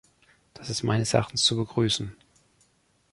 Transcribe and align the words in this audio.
Das 0.55 0.71
ist 0.71 0.81
meines 0.81 1.13
Erachtens 1.13 1.43
zu 1.43 1.55
begrüßen. 1.55 2.15